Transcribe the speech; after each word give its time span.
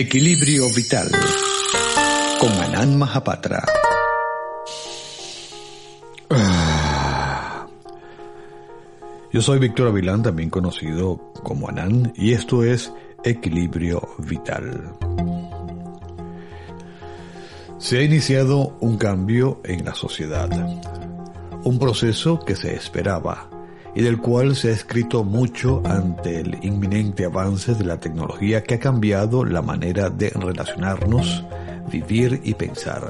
Equilibrio 0.00 0.72
Vital 0.72 1.10
con 2.38 2.52
Anand 2.52 2.94
Mahapatra. 2.98 3.64
Ah. 6.30 7.66
Yo 9.32 9.42
soy 9.42 9.58
Víctor 9.58 9.88
Avilán, 9.88 10.22
también 10.22 10.50
conocido 10.50 11.32
como 11.42 11.68
Anand, 11.68 12.12
y 12.14 12.32
esto 12.32 12.62
es 12.62 12.92
Equilibrio 13.24 14.08
Vital. 14.18 14.92
Se 17.78 17.98
ha 17.98 18.02
iniciado 18.02 18.76
un 18.78 18.98
cambio 18.98 19.60
en 19.64 19.84
la 19.84 19.96
sociedad, 19.96 20.48
un 21.64 21.78
proceso 21.80 22.38
que 22.38 22.54
se 22.54 22.72
esperaba 22.72 23.50
y 23.98 24.02
del 24.02 24.18
cual 24.18 24.54
se 24.54 24.68
ha 24.68 24.70
escrito 24.70 25.24
mucho 25.24 25.82
ante 25.84 26.38
el 26.38 26.56
inminente 26.62 27.24
avance 27.24 27.74
de 27.74 27.84
la 27.84 27.98
tecnología 27.98 28.62
que 28.62 28.74
ha 28.74 28.78
cambiado 28.78 29.44
la 29.44 29.60
manera 29.60 30.08
de 30.08 30.30
relacionarnos, 30.30 31.42
vivir 31.90 32.40
y 32.44 32.54
pensar. 32.54 33.08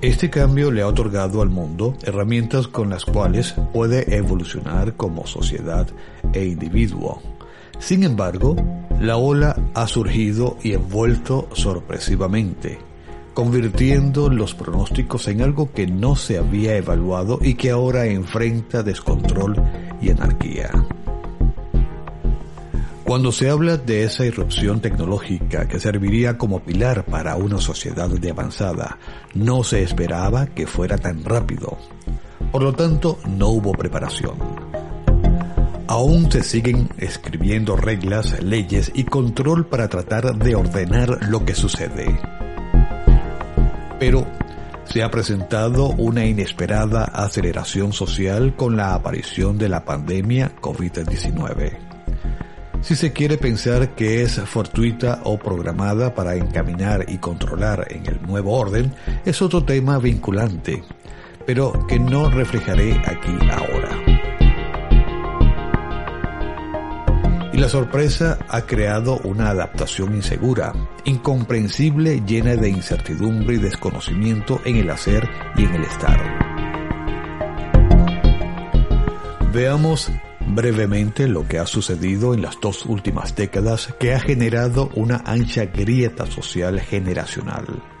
Este 0.00 0.30
cambio 0.30 0.70
le 0.70 0.82
ha 0.82 0.86
otorgado 0.86 1.42
al 1.42 1.50
mundo 1.50 1.96
herramientas 2.04 2.68
con 2.68 2.88
las 2.88 3.04
cuales 3.04 3.56
puede 3.72 4.14
evolucionar 4.14 4.94
como 4.94 5.26
sociedad 5.26 5.88
e 6.32 6.44
individuo. 6.44 7.20
Sin 7.80 8.04
embargo, 8.04 8.54
la 9.00 9.16
ola 9.16 9.56
ha 9.74 9.88
surgido 9.88 10.56
y 10.62 10.74
envuelto 10.74 11.48
sorpresivamente 11.52 12.91
convirtiendo 13.34 14.28
los 14.28 14.54
pronósticos 14.54 15.28
en 15.28 15.42
algo 15.42 15.72
que 15.72 15.86
no 15.86 16.16
se 16.16 16.38
había 16.38 16.76
evaluado 16.76 17.38
y 17.40 17.54
que 17.54 17.70
ahora 17.70 18.06
enfrenta 18.06 18.82
descontrol 18.82 19.56
y 20.00 20.10
anarquía. 20.10 20.70
Cuando 23.04 23.32
se 23.32 23.50
habla 23.50 23.76
de 23.76 24.04
esa 24.04 24.24
irrupción 24.24 24.80
tecnológica 24.80 25.68
que 25.68 25.80
serviría 25.80 26.38
como 26.38 26.60
pilar 26.60 27.04
para 27.04 27.36
una 27.36 27.58
sociedad 27.58 28.08
de 28.08 28.30
avanzada, 28.30 28.98
no 29.34 29.64
se 29.64 29.82
esperaba 29.82 30.46
que 30.46 30.66
fuera 30.66 30.96
tan 30.96 31.24
rápido. 31.24 31.76
Por 32.50 32.62
lo 32.62 32.72
tanto, 32.72 33.18
no 33.28 33.48
hubo 33.48 33.72
preparación. 33.72 34.36
Aún 35.88 36.30
se 36.32 36.42
siguen 36.42 36.88
escribiendo 36.96 37.76
reglas, 37.76 38.42
leyes 38.42 38.90
y 38.94 39.04
control 39.04 39.66
para 39.66 39.88
tratar 39.88 40.34
de 40.36 40.54
ordenar 40.54 41.18
lo 41.28 41.44
que 41.44 41.54
sucede 41.54 42.18
pero 44.02 44.26
se 44.82 45.04
ha 45.04 45.12
presentado 45.12 45.90
una 45.90 46.24
inesperada 46.26 47.04
aceleración 47.04 47.92
social 47.92 48.56
con 48.56 48.76
la 48.76 48.94
aparición 48.94 49.58
de 49.58 49.68
la 49.68 49.84
pandemia 49.84 50.56
COVID-19. 50.60 51.78
Si 52.80 52.96
se 52.96 53.12
quiere 53.12 53.38
pensar 53.38 53.94
que 53.94 54.22
es 54.22 54.40
fortuita 54.40 55.20
o 55.22 55.38
programada 55.38 56.16
para 56.16 56.34
encaminar 56.34 57.04
y 57.06 57.18
controlar 57.18 57.86
en 57.90 58.04
el 58.06 58.20
nuevo 58.22 58.58
orden, 58.58 58.92
es 59.24 59.40
otro 59.40 59.62
tema 59.62 60.00
vinculante, 60.00 60.82
pero 61.46 61.86
que 61.86 62.00
no 62.00 62.28
reflejaré 62.28 63.00
aquí 63.06 63.38
ahora. 63.52 63.81
La 67.62 67.68
sorpresa 67.68 68.38
ha 68.48 68.62
creado 68.62 69.20
una 69.22 69.50
adaptación 69.50 70.16
insegura, 70.16 70.72
incomprensible, 71.04 72.20
llena 72.26 72.56
de 72.56 72.68
incertidumbre 72.68 73.54
y 73.54 73.58
desconocimiento 73.58 74.60
en 74.64 74.78
el 74.78 74.90
hacer 74.90 75.30
y 75.56 75.66
en 75.66 75.74
el 75.76 75.84
estar. 75.84 76.20
Veamos 79.52 80.10
brevemente 80.44 81.28
lo 81.28 81.46
que 81.46 81.60
ha 81.60 81.66
sucedido 81.66 82.34
en 82.34 82.42
las 82.42 82.58
dos 82.60 82.84
últimas 82.84 83.36
décadas 83.36 83.94
que 84.00 84.12
ha 84.12 84.18
generado 84.18 84.90
una 84.96 85.22
ancha 85.24 85.66
grieta 85.66 86.26
social 86.26 86.80
generacional. 86.80 87.91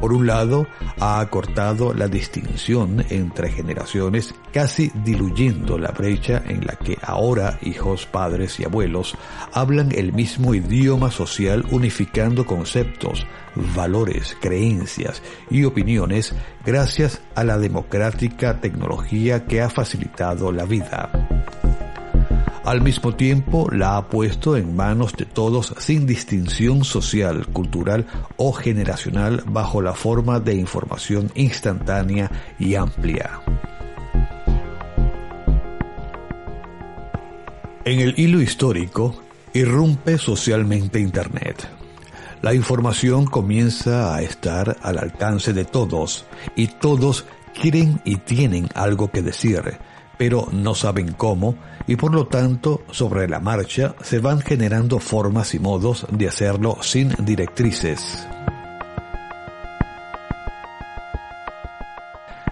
Por 0.00 0.12
un 0.12 0.26
lado, 0.26 0.66
ha 1.00 1.20
acortado 1.20 1.94
la 1.94 2.08
distinción 2.08 3.04
entre 3.10 3.50
generaciones, 3.50 4.34
casi 4.52 4.90
diluyendo 5.04 5.78
la 5.78 5.90
brecha 5.90 6.42
en 6.46 6.66
la 6.66 6.76
que 6.76 6.98
ahora 7.02 7.58
hijos, 7.62 8.06
padres 8.06 8.58
y 8.60 8.64
abuelos 8.64 9.16
hablan 9.52 9.92
el 9.92 10.12
mismo 10.12 10.54
idioma 10.54 11.10
social 11.10 11.64
unificando 11.70 12.46
conceptos, 12.46 13.26
valores, 13.74 14.36
creencias 14.40 15.22
y 15.50 15.64
opiniones 15.64 16.34
gracias 16.64 17.20
a 17.34 17.44
la 17.44 17.58
democrática 17.58 18.60
tecnología 18.60 19.46
que 19.46 19.62
ha 19.62 19.70
facilitado 19.70 20.52
la 20.52 20.64
vida. 20.64 21.10
Al 22.64 22.80
mismo 22.80 23.12
tiempo, 23.16 23.68
la 23.72 23.96
ha 23.96 24.08
puesto 24.08 24.56
en 24.56 24.76
manos 24.76 25.14
de 25.14 25.24
todos 25.24 25.74
sin 25.78 26.06
distinción 26.06 26.84
social, 26.84 27.48
cultural 27.48 28.06
o 28.36 28.52
generacional 28.52 29.42
bajo 29.46 29.82
la 29.82 29.94
forma 29.94 30.38
de 30.38 30.54
información 30.54 31.32
instantánea 31.34 32.30
y 32.60 32.76
amplia. 32.76 33.40
En 37.84 37.98
el 37.98 38.14
hilo 38.16 38.40
histórico, 38.40 39.20
irrumpe 39.52 40.16
socialmente 40.16 41.00
Internet. 41.00 41.68
La 42.42 42.54
información 42.54 43.24
comienza 43.24 44.14
a 44.14 44.22
estar 44.22 44.76
al 44.82 44.98
alcance 44.98 45.52
de 45.52 45.64
todos 45.64 46.26
y 46.54 46.68
todos 46.68 47.24
quieren 47.60 48.00
y 48.04 48.18
tienen 48.18 48.68
algo 48.74 49.10
que 49.10 49.20
decir 49.20 49.62
pero 50.22 50.46
no 50.52 50.76
saben 50.76 51.12
cómo 51.14 51.56
y 51.86 51.96
por 51.96 52.14
lo 52.14 52.26
tanto 52.26 52.82
sobre 52.90 53.28
la 53.28 53.40
marcha 53.40 53.94
se 54.02 54.18
van 54.18 54.40
generando 54.40 54.98
formas 54.98 55.54
y 55.54 55.58
modos 55.58 56.06
de 56.10 56.28
hacerlo 56.28 56.78
sin 56.80 57.14
directrices. 57.18 58.26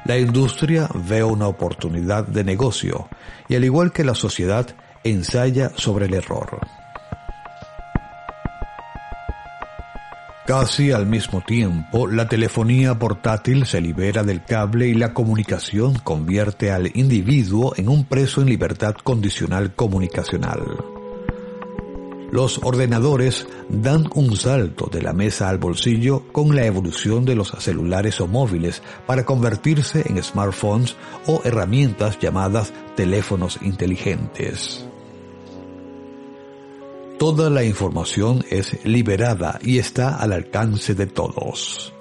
La 0.04 0.18
industria 0.18 0.88
ve 0.94 1.22
una 1.22 1.46
oportunidad 1.46 2.26
de 2.26 2.42
negocio 2.42 3.08
y 3.48 3.54
al 3.54 3.64
igual 3.64 3.92
que 3.92 4.02
la 4.02 4.14
sociedad 4.14 4.66
ensaya 5.04 5.70
sobre 5.76 6.06
el 6.06 6.14
error. 6.14 6.79
Casi 10.50 10.90
al 10.90 11.06
mismo 11.06 11.42
tiempo, 11.42 12.08
la 12.08 12.26
telefonía 12.26 12.98
portátil 12.98 13.66
se 13.66 13.80
libera 13.80 14.24
del 14.24 14.44
cable 14.44 14.88
y 14.88 14.94
la 14.94 15.14
comunicación 15.14 15.94
convierte 15.94 16.72
al 16.72 16.90
individuo 16.96 17.72
en 17.76 17.88
un 17.88 18.04
preso 18.04 18.40
en 18.40 18.48
libertad 18.48 18.96
condicional 18.96 19.76
comunicacional. 19.76 20.58
Los 22.32 22.58
ordenadores 22.64 23.46
dan 23.68 24.10
un 24.12 24.36
salto 24.36 24.86
de 24.90 25.02
la 25.02 25.12
mesa 25.12 25.48
al 25.48 25.58
bolsillo 25.58 26.24
con 26.32 26.56
la 26.56 26.66
evolución 26.66 27.24
de 27.24 27.36
los 27.36 27.50
celulares 27.60 28.20
o 28.20 28.26
móviles 28.26 28.82
para 29.06 29.24
convertirse 29.24 30.02
en 30.04 30.20
smartphones 30.20 30.96
o 31.28 31.42
herramientas 31.44 32.18
llamadas 32.18 32.72
teléfonos 32.96 33.60
inteligentes. 33.62 34.84
Toda 37.20 37.50
la 37.50 37.62
información 37.64 38.46
es 38.48 38.82
liberada 38.82 39.58
y 39.62 39.76
está 39.76 40.16
al 40.16 40.32
alcance 40.32 40.94
de 40.94 41.06
todos. 41.06 41.92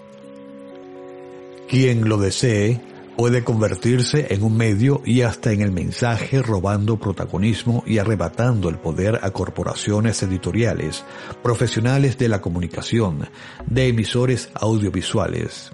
Quien 1.68 2.08
lo 2.08 2.16
desee 2.16 2.80
puede 3.18 3.44
convertirse 3.44 4.34
en 4.34 4.44
un 4.44 4.56
medio 4.56 5.02
y 5.04 5.24
hasta 5.24 5.52
en 5.52 5.60
el 5.60 5.74
mensaje 5.74 6.42
robando 6.42 6.96
protagonismo 7.02 7.84
y 7.86 7.98
arrebatando 7.98 8.70
el 8.70 8.78
poder 8.78 9.20
a 9.22 9.32
corporaciones 9.32 10.24
editoriales, 10.24 11.04
profesionales 11.44 12.18
de 12.18 12.30
la 12.30 12.40
comunicación, 12.40 13.28
de 13.66 13.90
emisores 13.90 14.50
audiovisuales. 14.54 15.74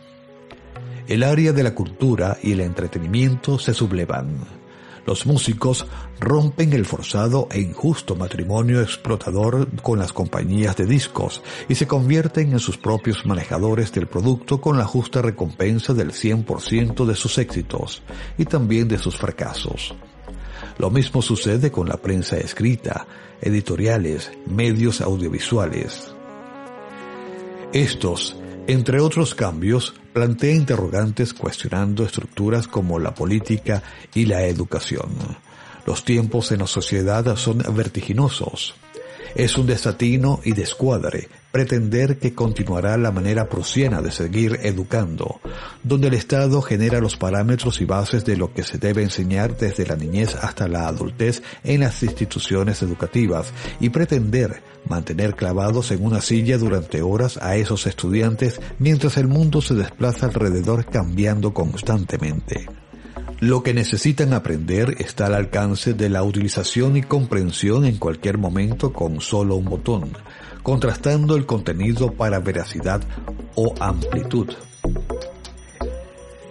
El 1.07 1.21
área 1.21 1.53
de 1.53 1.61
la 1.61 1.75
cultura 1.75 2.39
y 2.41 2.53
el 2.53 2.61
entretenimiento 2.61 3.59
se 3.59 3.75
sublevan 3.75 4.64
los 5.05 5.25
músicos 5.25 5.85
rompen 6.19 6.73
el 6.73 6.85
forzado 6.85 7.47
e 7.51 7.59
injusto 7.59 8.15
matrimonio 8.15 8.81
explotador 8.81 9.67
con 9.81 9.99
las 9.99 10.13
compañías 10.13 10.75
de 10.75 10.85
discos 10.85 11.41
y 11.69 11.75
se 11.75 11.87
convierten 11.87 12.51
en 12.51 12.59
sus 12.59 12.77
propios 12.77 13.25
manejadores 13.25 13.91
del 13.91 14.07
producto 14.07 14.59
con 14.59 14.77
la 14.77 14.85
justa 14.85 15.21
recompensa 15.21 15.93
del 15.93 16.11
100% 16.11 17.05
de 17.05 17.15
sus 17.15 17.37
éxitos 17.37 18.01
y 18.37 18.45
también 18.45 18.87
de 18.87 18.97
sus 18.97 19.15
fracasos. 19.17 19.95
Lo 20.77 20.89
mismo 20.89 21.21
sucede 21.21 21.71
con 21.71 21.87
la 21.87 21.97
prensa 21.97 22.37
escrita, 22.37 23.07
editoriales, 23.41 24.31
medios 24.45 25.01
audiovisuales. 25.01 26.13
Estos 27.71 28.35
entre 28.67 28.99
otros 28.99 29.35
cambios, 29.35 29.93
plantea 30.15 30.55
interrogantes 30.55 31.33
cuestionando 31.33 32.05
estructuras 32.05 32.69
como 32.69 32.99
la 32.99 33.13
política 33.13 33.83
y 34.13 34.25
la 34.25 34.43
educación. 34.43 35.09
Los 35.85 36.05
tiempos 36.05 36.53
en 36.53 36.59
la 36.59 36.67
sociedad 36.67 37.35
son 37.35 37.57
vertiginosos. 37.75 38.75
Es 39.35 39.57
un 39.57 39.67
desatino 39.67 40.39
y 40.45 40.53
descuadre, 40.53 41.27
pretender 41.55 42.19
que 42.19 42.33
continuará 42.33 42.97
la 42.97 43.13
manera 43.13 43.47
prusiana 43.47 44.01
de 44.01 44.11
seguir 44.11 44.59
educando, 44.63 45.39
donde 45.83 46.09
el 46.09 46.15
Estado 46.15 46.61
genera 46.61 46.99
los 46.99 47.15
parámetros 47.15 47.79
y 47.79 47.85
bases 47.85 48.25
de 48.25 48.35
lo 48.35 48.53
que 48.53 48.63
se 48.63 48.77
debe 48.77 49.03
enseñar 49.03 49.55
desde 49.55 49.85
la 49.85 49.95
niñez 49.95 50.35
hasta 50.35 50.67
la 50.67 50.85
adultez 50.85 51.41
en 51.63 51.79
las 51.79 52.03
instituciones 52.03 52.81
educativas 52.81 53.53
y 53.79 53.87
pretender 53.87 54.63
mantener 54.89 55.37
clavados 55.37 55.91
en 55.91 56.03
una 56.03 56.19
silla 56.19 56.57
durante 56.57 57.01
horas 57.01 57.39
a 57.41 57.55
esos 57.55 57.87
estudiantes 57.87 58.59
mientras 58.77 59.15
el 59.15 59.29
mundo 59.29 59.61
se 59.61 59.75
desplaza 59.75 60.25
alrededor 60.25 60.85
cambiando 60.85 61.53
constantemente. 61.53 62.67
Lo 63.41 63.63
que 63.63 63.73
necesitan 63.73 64.33
aprender 64.33 64.95
está 64.99 65.25
al 65.25 65.35
alcance 65.35 65.93
de 65.93 66.09
la 66.09 66.23
utilización 66.23 66.95
y 66.95 67.03
comprensión 67.03 67.85
en 67.85 67.97
cualquier 67.97 68.37
momento 68.37 68.93
con 68.93 69.19
solo 69.19 69.55
un 69.55 69.65
botón, 69.65 70.13
contrastando 70.63 71.35
el 71.35 71.45
contenido 71.45 72.13
para 72.13 72.39
veracidad 72.39 73.01
o 73.55 73.75
amplitud. 73.79 74.49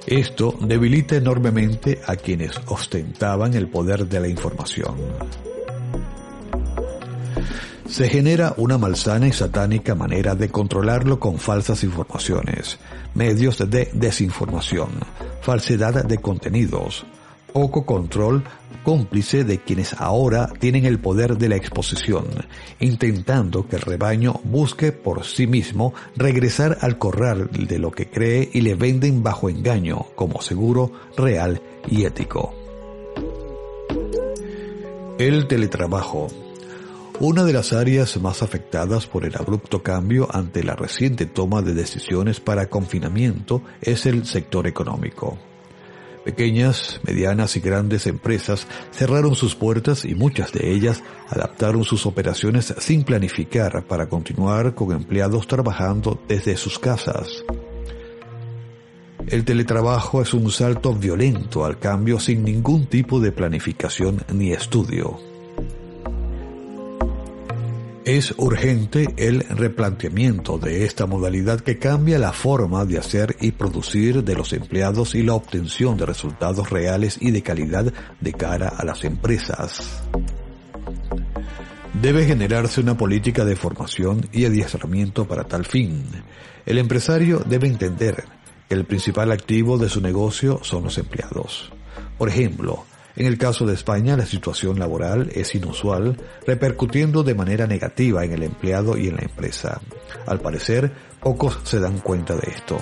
Esto 0.07 0.55
debilita 0.61 1.17
enormemente 1.17 2.03
a 2.07 2.17
quienes 2.17 2.61
ostentaban 2.67 3.55
el 3.55 3.69
poder 3.69 4.07
de 4.07 4.21
la 4.21 4.29
información. 4.29 4.95
Se 7.89 8.09
genera 8.09 8.55
una 8.59 8.77
malsana 8.77 9.29
y 9.29 9.33
satánica 9.33 9.95
manera 9.95 10.35
de 10.35 10.51
controlarlo 10.51 11.19
con 11.19 11.39
falsas 11.39 11.85
informaciones, 11.85 12.79
medios 13.15 13.59
de 13.71 13.89
desinformación, 13.93 14.91
falsedad 15.41 16.05
de 16.05 16.19
contenidos, 16.19 17.07
poco 17.53 17.87
control 17.87 18.45
cómplice 18.83 19.45
de 19.45 19.59
quienes 19.59 19.95
ahora 19.95 20.53
tienen 20.61 20.85
el 20.85 21.01
poder 21.01 21.39
de 21.39 21.49
la 21.49 21.57
exposición, 21.57 22.27
intentando 22.81 23.67
que 23.67 23.77
el 23.77 23.83
rebaño 23.83 24.41
busque 24.45 24.93
por 24.93 25.25
sí 25.25 25.47
mismo 25.47 25.95
regresar 26.17 26.79
al 26.83 26.99
corral 26.99 27.49
de 27.51 27.79
lo 27.79 27.91
que 27.91 28.11
cree 28.11 28.51
y 28.53 28.61
le 28.61 28.75
venden 28.75 29.23
bajo 29.23 29.49
engaño 29.49 30.07
como 30.15 30.43
seguro, 30.43 30.93
real 31.17 31.61
y 31.89 32.05
ético. 32.05 32.55
El 35.19 35.47
teletrabajo. 35.47 36.29
Una 37.21 37.45
de 37.45 37.53
las 37.53 37.73
áreas 37.73 38.21
más 38.21 38.43
afectadas 38.43 39.07
por 39.07 39.25
el 39.25 39.37
abrupto 39.37 39.85
cambio 39.85 40.27
ante 40.33 40.65
la 40.65 40.75
reciente 40.75 41.27
toma 41.27 41.63
de 41.63 41.73
decisiones 41.73 42.41
para 42.41 42.69
confinamiento 42.69 43.63
es 43.81 44.07
el 44.07 44.27
sector 44.27 44.67
económico. 44.67 45.39
Pequeñas, 46.25 47.01
medianas 47.07 47.57
y 47.57 47.61
grandes 47.61 48.09
empresas 48.09 48.67
cerraron 48.91 49.37
sus 49.37 49.55
puertas 49.55 50.05
y 50.05 50.17
muchas 50.17 50.53
de 50.53 50.73
ellas 50.73 51.05
adaptaron 51.29 51.85
sus 51.85 52.05
operaciones 52.05 52.75
sin 52.79 53.05
planificar 53.05 53.87
para 53.87 54.09
continuar 54.09 54.75
con 54.75 54.91
empleados 54.91 55.47
trabajando 55.47 56.21
desde 56.27 56.57
sus 56.57 56.81
casas. 56.81 57.45
El 59.29 59.45
teletrabajo 59.45 60.21
es 60.21 60.35
un 60.35 60.51
salto 60.51 60.93
violento 60.95 61.65
al 61.65 61.79
cambio 61.79 62.19
sin 62.19 62.43
ningún 62.43 62.87
tipo 62.87 63.21
de 63.21 63.31
planificación 63.31 64.25
ni 64.33 64.53
estudio. 64.53 65.34
Es 68.05 68.35
urgente 68.37 69.07
el 69.17 69.41
replanteamiento 69.41 70.59
de 70.59 70.85
esta 70.85 71.07
modalidad 71.07 71.61
que 71.61 71.79
cambia 71.79 72.19
la 72.19 72.35
forma 72.35 72.85
de 72.85 72.99
hacer 72.99 73.35
y 73.41 73.53
producir 73.53 74.23
de 74.23 74.35
los 74.35 74.53
empleados 74.53 75.15
y 75.15 75.23
la 75.23 75.33
obtención 75.33 75.97
de 75.97 76.05
resultados 76.05 76.69
reales 76.69 77.17
y 77.19 77.31
de 77.31 77.43
calidad 77.43 77.91
de 78.21 78.33
cara 78.35 78.69
a 78.69 78.85
las 78.85 79.05
empresas. 79.05 80.03
Debe 81.95 82.27
generarse 82.27 82.83
una 82.83 82.95
política 82.95 83.47
de 83.47 83.57
formación 83.57 84.29
y 84.33 84.45
adiestramiento 84.45 85.27
para 85.27 85.45
tal 85.45 85.65
fin. 85.65 86.05
El 86.67 86.77
empresario 86.77 87.39
debe 87.47 87.69
entender 87.69 88.23
que 88.69 88.75
el 88.75 88.85
principal 88.85 89.33
activo 89.33 89.79
de 89.79 89.89
su 89.89 90.03
negocio 90.03 90.61
son 90.63 90.85
los 90.85 90.99
empleados. 90.99 91.73
Por 92.19 92.29
ejemplo, 92.29 92.85
en 93.17 93.27
el 93.27 93.39
caso 93.39 93.65
de 93.65 93.75
España, 93.75 94.17
la 94.17 94.27
situación 94.27 94.79
laboral 94.79 95.31
es 95.35 95.55
inusual, 95.55 96.17
repercutiendo 96.47 97.23
de 97.23 97.35
manera 97.35 97.67
negativa 97.67 98.25
en 98.25 98.33
el 98.33 98.43
empleado 98.43 98.97
y 98.97 99.09
en 99.09 99.17
la 99.17 99.23
empresa. 99.23 99.81
Al 100.27 100.41
parecer, 100.41 100.93
pocos 101.21 101.59
se 101.63 101.79
dan 101.79 101.99
cuenta 101.99 102.35
de 102.35 102.51
esto. 102.51 102.79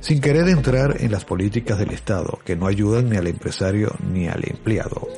Sin 0.00 0.20
querer 0.20 0.48
entrar 0.48 0.96
en 1.00 1.10
las 1.10 1.24
políticas 1.24 1.78
del 1.78 1.90
Estado, 1.90 2.38
que 2.44 2.56
no 2.56 2.66
ayudan 2.66 3.10
ni 3.10 3.16
al 3.16 3.26
empresario 3.26 3.94
ni 4.12 4.28
al 4.28 4.48
empleado. 4.48 5.08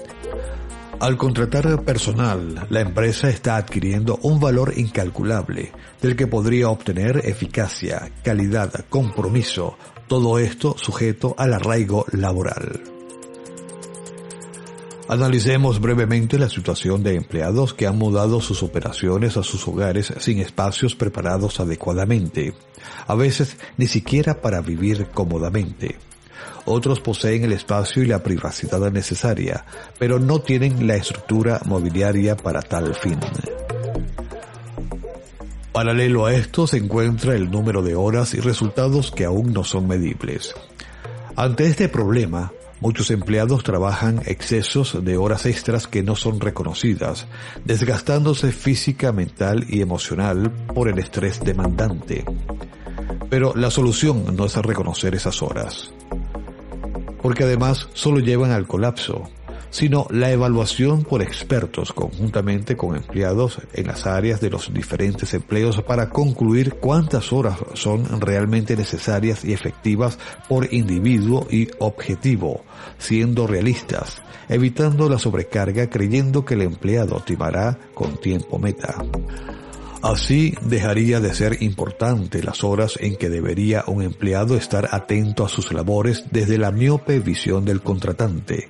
Al 0.99 1.17
contratar 1.17 1.83
personal, 1.83 2.67
la 2.71 2.81
empresa 2.81 3.29
está 3.29 3.57
adquiriendo 3.57 4.21
un 4.23 4.41
valor 4.41 4.73
incalculable, 4.77 5.73
del 6.01 6.17
que 6.17 6.29
podría 6.29 6.69
obtener 6.69 7.23
eficacia, 7.25 8.11
calidad, 8.23 8.73
compromiso, 8.89 9.77
todo 10.07 10.39
esto 10.39 10.77
sujeto 10.79 11.35
al 11.37 11.55
arraigo 11.55 12.07
laboral. 12.13 12.92
Analicemos 15.09 15.81
brevemente 15.81 16.39
la 16.39 16.49
situación 16.49 17.03
de 17.03 17.17
empleados 17.17 17.75
que 17.75 17.87
han 17.87 17.99
mudado 17.99 18.41
sus 18.41 18.63
operaciones 18.63 19.37
a 19.37 19.43
sus 19.43 19.67
hogares 19.67 20.13
sin 20.19 20.39
espacios 20.39 20.95
preparados 20.95 21.61
adecuadamente, 21.61 22.55
a 23.07 23.15
veces 23.15 23.57
ni 23.77 23.87
siquiera 23.87 24.41
para 24.41 24.61
vivir 24.61 25.09
cómodamente. 25.13 25.97
Otros 26.65 27.01
poseen 27.01 27.45
el 27.45 27.53
espacio 27.53 28.03
y 28.03 28.07
la 28.07 28.23
privacidad 28.23 28.91
necesaria, 28.93 29.65
pero 29.99 30.19
no 30.19 30.41
tienen 30.41 30.87
la 30.87 30.95
estructura 30.95 31.61
mobiliaria 31.65 32.37
para 32.37 32.63
tal 32.63 32.95
fin. 32.95 33.19
Paralelo 35.73 36.27
a 36.27 36.35
esto 36.35 36.67
se 36.67 36.77
encuentra 36.77 37.35
el 37.35 37.51
número 37.51 37.83
de 37.83 37.97
horas 37.97 38.35
y 38.35 38.41
resultados 38.41 39.11
que 39.11 39.25
aún 39.25 39.53
no 39.53 39.65
son 39.65 39.89
medibles. 39.89 40.55
Ante 41.35 41.67
este 41.67 41.89
problema, 41.89 42.53
Muchos 42.83 43.13
empleados 43.13 43.63
trabajan 43.63 44.23
excesos 44.27 45.05
de 45.05 45.17
horas 45.17 45.47
extras 45.47 45.87
que 45.87 46.03
no 46.03 46.17
son 46.17 46.41
reconocidas, 46.41 47.29
desgastándose 47.65 48.51
física, 48.51 49.13
mental 49.13 49.65
y 49.69 49.83
emocional 49.83 50.51
por 50.51 50.89
el 50.89 50.99
estrés 50.99 51.39
demandante. 51.39 52.25
Pero 53.31 53.55
la 53.55 53.71
solución 53.71 54.35
no 54.35 54.47
es 54.47 54.57
reconocer 54.57 55.15
esas 55.15 55.43
horas, 55.43 55.93
porque 57.23 57.45
además 57.45 57.89
solo 57.93 58.19
llevan 58.19 58.51
al 58.51 58.67
colapso, 58.67 59.31
sino 59.73 60.07
la 60.11 60.31
evaluación 60.31 61.03
por 61.03 61.23
expertos 61.23 61.95
conjuntamente 61.95 62.77
con 62.77 62.95
empleados 62.95 63.59
en 63.73 63.87
las 63.87 64.07
áreas 64.07 64.41
de 64.41 64.51
los 64.51 64.73
diferentes 64.73 65.33
empleos 65.33 65.83
para 65.83 66.11
concluir 66.11 66.75
cuántas 66.75 67.33
horas 67.33 67.59
son 67.73 68.21
realmente 68.21 68.77
necesarias 68.77 69.45
y 69.45 69.55
efectivas 69.55 70.19
por 70.47 70.73
individuo 70.73 71.49
y 71.51 71.69
objetivo, 71.79 72.65
siendo 72.99 73.47
realistas, 73.47 74.23
evitando 74.51 75.09
la 75.09 75.19
sobrecarga 75.19 75.89
creyendo 75.89 76.45
que 76.45 76.55
el 76.55 76.63
empleado 76.63 77.21
timará 77.21 77.79
con 77.95 78.19
tiempo 78.19 78.59
meta. 78.59 79.03
Así 80.03 80.53
dejaría 80.63 81.21
de 81.21 81.33
ser 81.33 81.63
importante 81.63 82.43
las 82.43 82.63
horas 82.63 82.99
en 83.01 83.17
que 83.17 83.31
debería 83.31 83.85
un 83.87 84.03
empleado 84.03 84.57
estar 84.57 84.89
atento 84.91 85.47
a 85.47 85.49
sus 85.49 85.73
labores 85.73 86.25
desde 86.31 86.59
la 86.59 86.73
miope 86.73 87.21
visión 87.21 87.65
del 87.65 87.81
contratante, 87.83 88.69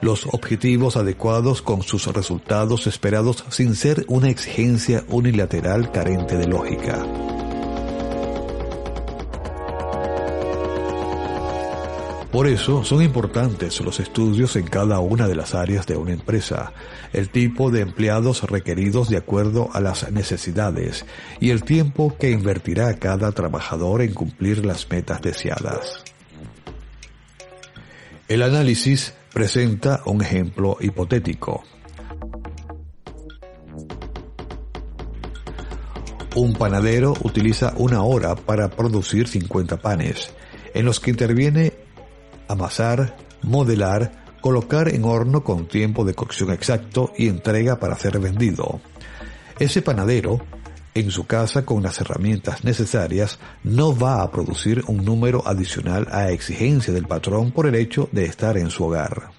los 0.00 0.26
objetivos 0.26 0.96
adecuados 0.96 1.62
con 1.62 1.82
sus 1.82 2.06
resultados 2.06 2.86
esperados 2.86 3.44
sin 3.50 3.74
ser 3.74 4.04
una 4.08 4.30
exigencia 4.30 5.04
unilateral 5.08 5.92
carente 5.92 6.36
de 6.36 6.46
lógica. 6.46 7.06
Por 12.32 12.46
eso 12.46 12.84
son 12.84 13.02
importantes 13.02 13.80
los 13.80 13.98
estudios 13.98 14.54
en 14.54 14.68
cada 14.68 15.00
una 15.00 15.26
de 15.26 15.34
las 15.34 15.56
áreas 15.56 15.84
de 15.88 15.96
una 15.96 16.12
empresa, 16.12 16.72
el 17.12 17.28
tipo 17.28 17.72
de 17.72 17.80
empleados 17.80 18.44
requeridos 18.44 19.10
de 19.10 19.16
acuerdo 19.16 19.68
a 19.72 19.80
las 19.80 20.12
necesidades 20.12 21.04
y 21.40 21.50
el 21.50 21.64
tiempo 21.64 22.16
que 22.20 22.30
invertirá 22.30 22.94
cada 23.00 23.32
trabajador 23.32 24.00
en 24.02 24.14
cumplir 24.14 24.64
las 24.64 24.88
metas 24.88 25.20
deseadas. 25.22 26.04
El 28.28 28.42
análisis 28.42 29.14
presenta 29.32 30.02
un 30.06 30.22
ejemplo 30.22 30.76
hipotético. 30.80 31.62
Un 36.36 36.52
panadero 36.54 37.14
utiliza 37.22 37.74
una 37.76 38.02
hora 38.02 38.36
para 38.36 38.70
producir 38.70 39.26
50 39.28 39.78
panes, 39.78 40.32
en 40.74 40.84
los 40.84 41.00
que 41.00 41.10
interviene 41.10 41.72
amasar, 42.48 43.16
modelar, 43.42 44.12
colocar 44.40 44.88
en 44.88 45.04
horno 45.04 45.44
con 45.44 45.66
tiempo 45.66 46.04
de 46.04 46.14
cocción 46.14 46.52
exacto 46.52 47.12
y 47.16 47.28
entrega 47.28 47.78
para 47.78 47.96
ser 47.96 48.18
vendido. 48.18 48.80
Ese 49.58 49.82
panadero 49.82 50.40
en 50.94 51.10
su 51.10 51.26
casa 51.26 51.64
con 51.64 51.82
las 51.82 52.00
herramientas 52.00 52.64
necesarias, 52.64 53.38
no 53.62 53.96
va 53.96 54.22
a 54.22 54.30
producir 54.30 54.82
un 54.86 55.04
número 55.04 55.46
adicional 55.46 56.08
a 56.10 56.30
exigencia 56.30 56.92
del 56.92 57.06
patrón 57.06 57.52
por 57.52 57.66
el 57.66 57.74
hecho 57.74 58.08
de 58.12 58.24
estar 58.24 58.56
en 58.56 58.70
su 58.70 58.84
hogar. 58.84 59.30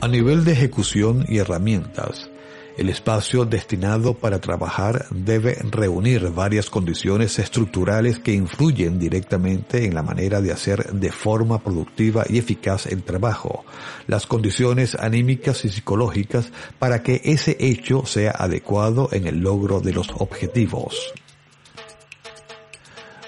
A 0.00 0.08
nivel 0.08 0.44
de 0.44 0.52
ejecución 0.52 1.24
y 1.28 1.38
herramientas, 1.38 2.30
El 2.78 2.90
espacio 2.90 3.44
destinado 3.44 4.14
para 4.14 4.40
trabajar 4.40 5.06
debe 5.10 5.58
reunir 5.68 6.30
varias 6.30 6.70
condiciones 6.70 7.40
estructurales 7.40 8.20
que 8.20 8.32
influyen 8.32 9.00
directamente 9.00 9.84
en 9.84 9.96
la 9.96 10.04
manera 10.04 10.40
de 10.40 10.52
hacer 10.52 10.92
de 10.92 11.10
forma 11.10 11.58
productiva 11.58 12.24
y 12.28 12.38
eficaz 12.38 12.86
el 12.86 13.02
trabajo, 13.02 13.64
las 14.06 14.28
condiciones 14.28 14.94
anímicas 14.94 15.64
y 15.64 15.70
psicológicas 15.70 16.52
para 16.78 17.02
que 17.02 17.20
ese 17.24 17.56
hecho 17.58 18.06
sea 18.06 18.30
adecuado 18.30 19.08
en 19.10 19.26
el 19.26 19.40
logro 19.40 19.80
de 19.80 19.94
los 19.94 20.10
objetivos. 20.16 21.12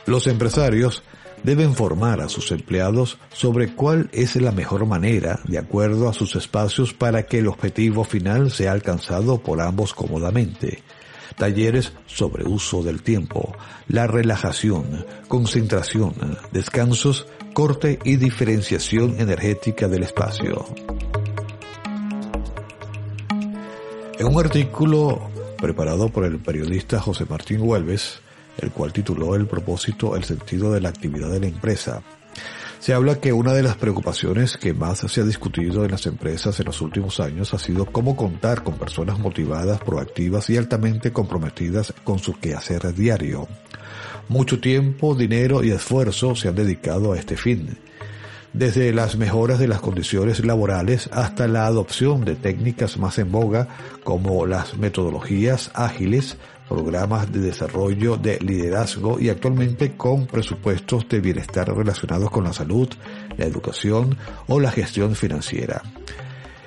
Los 0.07 0.29
empresarios 0.29 1.03
deben 1.43 1.75
formar 1.75 2.21
a 2.21 2.29
sus 2.29 2.53
empleados 2.53 3.19
sobre 3.33 3.75
cuál 3.75 4.09
es 4.13 4.37
la 4.37 4.53
mejor 4.53 4.87
manera, 4.87 5.41
de 5.45 5.59
acuerdo 5.59 6.09
a 6.09 6.13
sus 6.13 6.37
espacios, 6.37 6.93
para 6.93 7.25
que 7.25 7.39
el 7.39 7.49
objetivo 7.49 8.05
final 8.05 8.51
sea 8.51 8.73
alcanzado 8.73 9.39
por 9.39 9.61
ambos 9.61 9.95
cómodamente. 9.95 10.83
Talleres 11.37 11.93
sobre 12.07 12.45
uso 12.45 12.83
del 12.83 13.03
tiempo, 13.03 13.57
la 13.89 14.07
relajación, 14.07 15.07
concentración, 15.29 16.15
descansos, 16.53 17.27
corte 17.55 17.99
y 18.05 18.17
diferenciación 18.17 19.19
energética 19.21 19.89
del 19.89 20.03
espacio. 20.03 20.67
En 24.19 24.27
un 24.27 24.39
artículo 24.39 25.31
preparado 25.57 26.11
por 26.11 26.25
el 26.25 26.39
periodista 26.39 27.01
José 27.01 27.25
Martín 27.29 27.61
Huelves, 27.63 28.21
el 28.59 28.71
cual 28.71 28.93
tituló 28.93 29.35
El 29.35 29.47
propósito, 29.47 30.17
el 30.17 30.25
sentido 30.25 30.73
de 30.73 30.81
la 30.81 30.89
actividad 30.89 31.31
de 31.31 31.41
la 31.41 31.47
empresa. 31.47 32.03
Se 32.79 32.95
habla 32.95 33.21
que 33.21 33.33
una 33.33 33.53
de 33.53 33.63
las 33.63 33.77
preocupaciones 33.77 34.57
que 34.57 34.73
más 34.73 35.01
se 35.01 35.21
ha 35.21 35.25
discutido 35.25 35.85
en 35.85 35.91
las 35.91 36.07
empresas 36.07 36.59
en 36.61 36.67
los 36.67 36.81
últimos 36.81 37.21
años 37.21 37.53
ha 37.53 37.59
sido 37.59 37.85
cómo 37.85 38.17
contar 38.17 38.63
con 38.63 38.79
personas 38.79 39.19
motivadas, 39.19 39.81
proactivas 39.81 40.49
y 40.49 40.57
altamente 40.57 41.13
comprometidas 41.13 41.93
con 42.05 42.19
su 42.19 42.39
quehacer 42.39 42.95
diario. 42.95 43.49
Mucho 44.29 44.61
tiempo, 44.61 45.15
dinero 45.15 45.63
y 45.63 45.71
esfuerzo 45.71 46.35
se 46.35 46.49
han 46.49 46.55
dedicado 46.55 47.13
a 47.13 47.19
este 47.19 47.37
fin 47.37 47.77
desde 48.53 48.93
las 48.93 49.17
mejoras 49.17 49.59
de 49.59 49.69
las 49.69 49.81
condiciones 49.81 50.45
laborales 50.45 51.09
hasta 51.13 51.47
la 51.47 51.67
adopción 51.67 52.25
de 52.25 52.35
técnicas 52.35 52.97
más 52.99 53.19
en 53.19 53.31
boga 53.31 53.69
como 54.03 54.47
las 54.47 54.77
metodologías 54.77 55.71
ágiles 55.75 56.37
programas 56.71 57.33
de 57.33 57.41
desarrollo 57.41 58.17
de 58.17 58.39
liderazgo 58.39 59.19
y 59.19 59.29
actualmente 59.29 59.97
con 59.97 60.29
presupuestos 60.29 61.09
de 61.09 61.21
bienestar 61.21 61.69
relacionados 61.77 62.31
con 62.31 62.45
la 62.45 62.53
salud, 62.53 62.89
la 63.37 63.45
educación 63.45 64.17
o 64.47 64.61
la 64.61 64.71
gestión 64.71 65.17
financiera. 65.17 65.83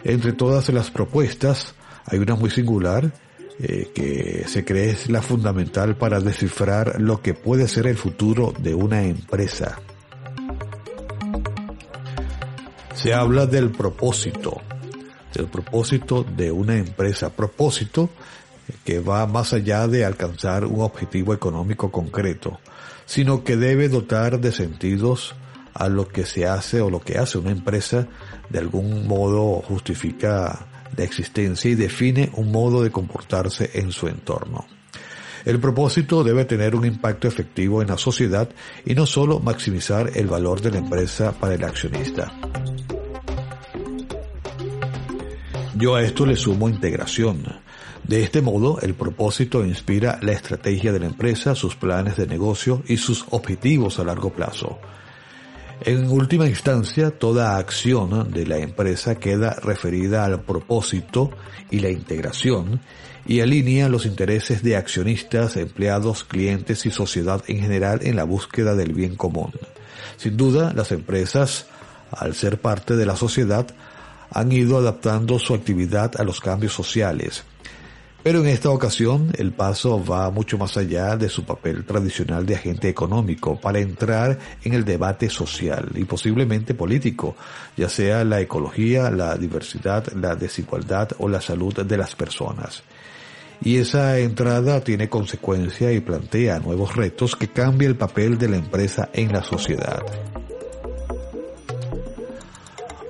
Entre 0.03 0.33
todas 0.33 0.67
las 0.69 0.91
propuestas 0.91 1.73
hay 2.05 2.19
una 2.19 2.35
muy 2.35 2.49
singular 2.49 3.13
eh, 3.59 3.91
que 3.95 4.43
se 4.45 4.65
cree 4.65 4.89
es 4.89 5.09
la 5.09 5.21
fundamental 5.21 5.95
para 5.95 6.19
descifrar 6.19 6.99
lo 6.99 7.21
que 7.21 7.33
puede 7.33 7.69
ser 7.69 7.87
el 7.87 7.95
futuro 7.95 8.53
de 8.59 8.75
una 8.75 9.03
empresa. 9.03 9.79
Se 12.93 13.13
habla 13.13 13.45
del 13.45 13.71
propósito, 13.71 14.61
del 15.33 15.47
propósito 15.47 16.23
de 16.23 16.51
una 16.51 16.75
empresa. 16.75 17.29
Propósito 17.29 18.09
que 18.83 18.99
va 18.99 19.25
más 19.27 19.53
allá 19.53 19.87
de 19.87 20.05
alcanzar 20.05 20.65
un 20.65 20.81
objetivo 20.81 21.33
económico 21.33 21.91
concreto, 21.91 22.59
sino 23.05 23.43
que 23.43 23.57
debe 23.57 23.89
dotar 23.89 24.39
de 24.39 24.51
sentidos 24.51 25.35
a 25.73 25.89
lo 25.89 26.07
que 26.07 26.25
se 26.25 26.45
hace 26.47 26.81
o 26.81 26.89
lo 26.89 26.99
que 26.99 27.17
hace 27.17 27.37
una 27.37 27.51
empresa, 27.51 28.07
de 28.49 28.59
algún 28.59 29.07
modo 29.07 29.61
justifica 29.61 30.67
la 30.95 31.03
existencia 31.03 31.71
y 31.71 31.75
define 31.75 32.29
un 32.35 32.51
modo 32.51 32.83
de 32.83 32.91
comportarse 32.91 33.71
en 33.73 33.91
su 33.91 34.07
entorno. 34.07 34.65
El 35.45 35.59
propósito 35.59 36.23
debe 36.23 36.45
tener 36.45 36.75
un 36.75 36.85
impacto 36.85 37.27
efectivo 37.27 37.81
en 37.81 37.89
la 37.89 37.97
sociedad 37.97 38.47
y 38.85 38.95
no 38.95 39.05
solo 39.05 39.39
maximizar 39.39 40.11
el 40.15 40.27
valor 40.27 40.61
de 40.61 40.71
la 40.71 40.77
empresa 40.77 41.33
para 41.33 41.55
el 41.55 41.63
accionista. 41.63 42.31
Yo 45.75 45.95
a 45.95 46.03
esto 46.03 46.25
le 46.25 46.37
sumo 46.37 46.69
integración, 46.69 47.43
de 48.07 48.21
este 48.21 48.41
modo, 48.41 48.79
el 48.81 48.95
propósito 48.95 49.65
inspira 49.65 50.19
la 50.21 50.33
estrategia 50.33 50.91
de 50.91 50.99
la 50.99 51.05
empresa, 51.05 51.55
sus 51.55 51.75
planes 51.75 52.17
de 52.17 52.27
negocio 52.27 52.83
y 52.87 52.97
sus 52.97 53.25
objetivos 53.29 53.97
a 53.97 54.03
largo 54.03 54.31
plazo. 54.31 54.77
En 55.85 56.09
última 56.09 56.47
instancia, 56.47 57.11
toda 57.11 57.57
acción 57.57 58.31
de 58.31 58.45
la 58.45 58.57
empresa 58.57 59.15
queda 59.15 59.55
referida 59.61 60.25
al 60.25 60.41
propósito 60.41 61.31
y 61.71 61.79
la 61.79 61.89
integración 61.89 62.81
y 63.25 63.39
alinea 63.39 63.89
los 63.89 64.05
intereses 64.05 64.63
de 64.63 64.75
accionistas, 64.75 65.55
empleados, 65.55 66.25
clientes 66.25 66.85
y 66.85 66.91
sociedad 66.91 67.41
en 67.47 67.59
general 67.59 67.99
en 68.03 68.17
la 68.17 68.25
búsqueda 68.25 68.75
del 68.75 68.93
bien 68.93 69.15
común. 69.15 69.51
Sin 70.17 70.35
duda, 70.35 70.73
las 70.73 70.91
empresas, 70.91 71.67
al 72.11 72.35
ser 72.35 72.59
parte 72.59 72.95
de 72.95 73.05
la 73.05 73.15
sociedad, 73.15 73.67
han 74.29 74.51
ido 74.51 74.77
adaptando 74.77 75.39
su 75.39 75.53
actividad 75.53 76.19
a 76.19 76.23
los 76.23 76.39
cambios 76.41 76.73
sociales, 76.73 77.43
pero 78.23 78.39
en 78.39 78.47
esta 78.47 78.69
ocasión 78.69 79.31
el 79.37 79.51
paso 79.51 80.03
va 80.03 80.31
mucho 80.31 80.57
más 80.57 80.77
allá 80.77 81.17
de 81.17 81.27
su 81.27 81.43
papel 81.43 81.83
tradicional 81.83 82.45
de 82.45 82.55
agente 82.55 82.87
económico 82.87 83.59
para 83.59 83.79
entrar 83.79 84.39
en 84.63 84.73
el 84.73 84.85
debate 84.85 85.29
social 85.29 85.89
y 85.93 86.05
posiblemente 86.05 86.73
político, 86.73 87.35
ya 87.75 87.89
sea 87.89 88.23
la 88.23 88.39
ecología, 88.39 89.11
la 89.11 89.35
diversidad, 89.35 90.07
la 90.13 90.35
desigualdad 90.35 91.09
o 91.19 91.27
la 91.27 91.41
salud 91.41 91.73
de 91.85 91.97
las 91.97 92.15
personas. 92.15 92.83
Y 93.61 93.77
esa 93.77 94.17
entrada 94.19 94.81
tiene 94.81 95.09
consecuencia 95.09 95.91
y 95.91 95.99
plantea 95.99 96.59
nuevos 96.59 96.95
retos 96.95 97.35
que 97.35 97.49
cambia 97.49 97.87
el 97.87 97.95
papel 97.95 98.37
de 98.37 98.49
la 98.49 98.57
empresa 98.57 99.09
en 99.13 99.31
la 99.31 99.43
sociedad. 99.43 100.01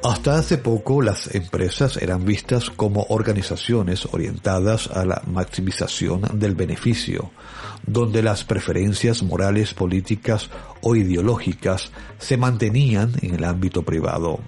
Hasta 0.04 0.38
hace 0.38 0.58
poco 0.58 1.02
las 1.02 1.34
empresas 1.34 1.96
eran 1.96 2.26
vistas 2.26 2.70
como 2.70 3.06
organizaciones 3.08 4.06
orientadas 4.12 4.88
a 4.88 5.06
la 5.06 5.22
maximización 5.28 6.24
del 6.34 6.56
beneficio, 6.56 7.32
donde 7.88 8.22
las 8.22 8.44
preferencias 8.44 9.24
morales, 9.24 9.74
políticas 9.74 10.50
o 10.82 10.98
ideológicas 10.98 11.90
se 12.20 12.36
mantenían 12.36 13.14
en 13.22 13.36
el 13.36 13.46
ámbito 13.46 13.84
privado. 13.84 14.42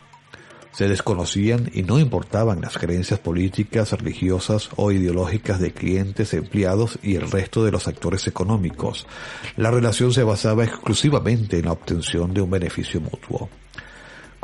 Se 0.74 0.90
desconocían 0.90 1.72
y 1.74 1.84
no 1.84 2.00
importaban 2.00 2.60
las 2.60 2.78
creencias 2.78 3.22
políticas, 3.22 3.94
religiosas 3.94 4.68
o 4.76 4.92
ideológicas 4.92 5.62
de 5.62 5.72
clientes, 5.72 6.34
empleados 6.34 7.00
y 7.02 7.16
el 7.16 7.32
resto 7.32 7.64
de 7.64 7.72
los 7.72 7.88
actores 7.88 8.28
económicos. 8.28 9.08
La 9.56 9.72
relación 9.72 10.12
se 10.12 10.24
basaba 10.24 10.66
exclusivamente 10.66 11.60
en 11.60 11.66
la 11.68 11.72
obtención 11.72 12.34
de 12.34 12.42
un 12.42 12.50
beneficio 12.50 13.00
mutuo. 13.00 13.50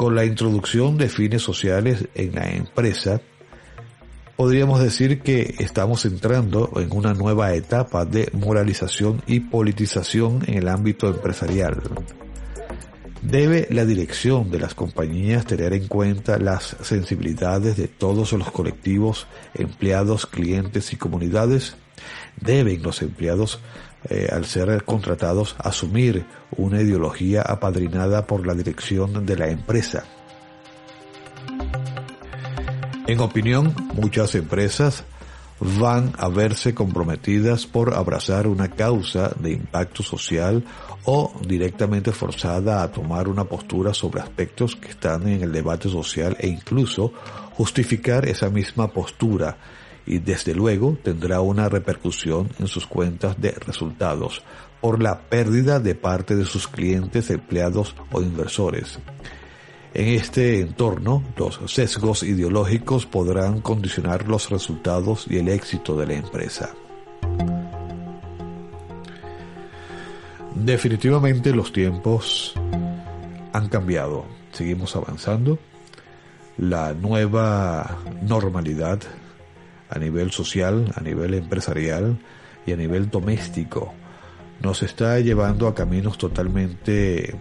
Con 0.02 0.16
la 0.16 0.26
introducción 0.26 0.98
de 0.98 1.10
fines 1.10 1.44
sociales 1.44 2.08
en 2.16 2.34
la 2.34 2.50
empresa, 2.50 3.22
podríamos 4.36 4.82
decir 4.82 5.22
que 5.22 5.54
estamos 5.60 6.06
entrando 6.06 6.72
en 6.78 6.92
una 6.92 7.14
nueva 7.14 7.54
etapa 7.54 8.04
de 8.04 8.28
moralización 8.34 9.22
y 9.28 9.42
politización 9.42 10.42
en 10.48 10.56
el 10.56 10.70
ámbito 10.70 11.08
empresarial. 11.08 11.84
Debe 13.22 13.68
la 13.70 13.86
dirección 13.86 14.50
de 14.50 14.58
las 14.58 14.74
compañías 14.74 15.46
tener 15.46 15.72
en 15.74 15.88
cuenta 15.88 16.40
las 16.40 16.76
sensibilidades 16.82 17.78
de 17.78 17.88
todos 17.88 18.34
los 18.34 18.50
colectivos, 18.50 19.28
empleados, 19.54 20.26
clientes 20.26 20.94
y 20.94 20.96
comunidades. 20.96 21.76
Deben 22.38 22.82
los 22.82 23.04
empleados 23.04 23.60
eh, 24.10 24.28
al 24.32 24.46
ser 24.46 24.84
contratados, 24.84 25.56
asumir 25.60 26.26
una 26.58 26.82
ideología 26.82 27.42
apadrinada 27.42 28.26
por 28.26 28.48
la 28.48 28.54
dirección 28.54 29.26
de 29.26 29.38
la 29.38 29.50
empresa. 29.50 30.04
En 33.08 33.20
opinión, 33.20 33.76
muchas 33.94 34.36
empresas 34.36 35.04
van 35.60 36.14
a 36.18 36.28
verse 36.28 36.74
comprometidas 36.74 37.68
por 37.68 37.94
abrazar 37.94 38.48
una 38.48 38.70
causa 38.72 39.32
de 39.40 39.52
impacto 39.52 40.02
social 40.02 40.64
o 41.06 41.32
directamente 41.48 42.12
forzada 42.12 42.82
a 42.82 42.92
tomar 42.92 43.28
una 43.28 43.44
postura 43.44 43.94
sobre 43.94 44.22
aspectos 44.22 44.76
que 44.76 44.90
están 44.90 45.28
en 45.28 45.44
el 45.44 45.52
debate 45.52 45.88
social 45.90 46.36
e 46.40 46.48
incluso 46.48 47.14
justificar 47.54 48.28
esa 48.28 48.50
misma 48.50 48.88
postura 48.88 49.58
y 50.06 50.20
desde 50.20 50.54
luego 50.54 50.98
tendrá 51.04 51.42
una 51.42 51.70
repercusión 51.70 52.50
en 52.60 52.68
sus 52.68 52.88
cuentas 52.88 53.40
de 53.40 53.52
resultados 53.52 54.44
por 54.82 55.02
la 55.02 55.22
pérdida 55.22 55.80
de 55.80 55.96
parte 55.96 56.36
de 56.36 56.46
sus 56.46 56.68
clientes, 56.68 57.30
empleados 57.30 57.96
o 58.12 58.22
inversores. 58.22 59.00
En 59.94 60.08
este 60.08 60.62
entorno, 60.62 61.24
los 61.38 61.60
sesgos 61.68 62.24
ideológicos 62.24 63.06
podrán 63.06 63.62
condicionar 63.62 64.28
los 64.28 64.50
resultados 64.50 65.26
y 65.30 65.38
el 65.38 65.50
éxito 65.50 65.98
de 65.98 66.08
la 66.08 66.14
empresa. 66.14 66.74
Definitivamente 70.56 71.54
los 71.54 71.74
tiempos 71.74 72.54
han 73.54 73.68
cambiado. 73.68 74.26
Seguimos 74.52 74.96
avanzando. 74.96 75.60
La 76.58 76.94
nueva 76.94 77.98
normalidad 78.22 79.00
a 79.92 80.00
nivel 80.00 80.32
social, 80.32 80.92
a 80.96 81.02
nivel 81.02 81.36
empresarial 81.36 82.18
y 82.66 82.72
a 82.72 82.76
nivel 82.76 83.10
doméstico, 83.10 83.94
nos 84.62 84.84
está 84.84 85.20
llevando 85.20 85.68
a 85.68 85.76
caminos 85.76 86.18
totalmente 86.18 87.36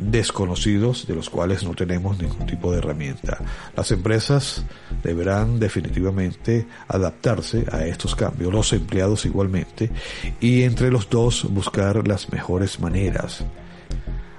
desconocidos 0.00 1.06
de 1.06 1.14
los 1.14 1.28
cuales 1.28 1.62
no 1.62 1.74
tenemos 1.74 2.18
ningún 2.18 2.46
tipo 2.46 2.72
de 2.72 2.78
herramienta. 2.78 3.38
Las 3.76 3.90
empresas 3.92 4.64
deberán 5.02 5.60
definitivamente 5.60 6.66
adaptarse 6.88 7.66
a 7.70 7.84
estos 7.84 8.14
cambios, 8.14 8.52
los 8.52 8.72
empleados 8.72 9.26
igualmente, 9.26 9.90
y 10.40 10.62
entre 10.62 10.90
los 10.90 11.10
dos 11.10 11.44
buscar 11.50 12.06
las 12.08 12.32
mejores 12.32 12.80
maneras, 12.80 13.44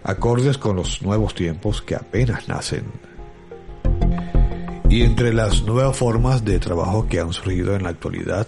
acordes 0.04 0.58
con 0.58 0.76
los 0.76 1.02
nuevos 1.02 1.36
tiempos 1.36 1.82
que 1.82 1.96
apenas 1.96 2.48
nacen. 2.48 3.11
Y 4.92 5.04
entre 5.04 5.34
las 5.34 5.64
nuevas 5.64 5.96
formas 5.96 6.44
de 6.44 6.60
trabajo 6.60 7.08
que 7.08 7.22
han 7.22 7.32
surgido 7.32 7.74
en 7.78 7.84
la 7.84 7.92
actualidad, 7.92 8.46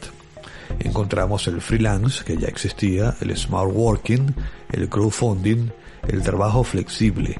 encontramos 0.77 1.47
el 1.47 1.61
freelance, 1.61 2.25
que 2.25 2.35
ya 2.35 2.49
existía, 2.49 3.15
el 3.21 3.33
smart 3.37 3.71
working, 3.73 4.35
el 4.73 4.89
crowdfunding, 4.89 5.69
el 6.05 6.21
trabajo 6.21 6.65
flexible. 6.65 7.39